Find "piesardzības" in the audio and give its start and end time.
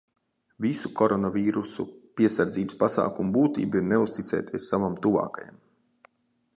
2.21-2.79